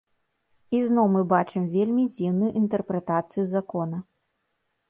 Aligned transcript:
І 0.77 0.79
зноў 0.87 1.05
мы 1.15 1.21
бачым 1.33 1.67
вельмі 1.75 2.07
дзіўную 2.15 2.51
інтэрпрэтацыю 2.63 3.47
закона. 3.55 3.97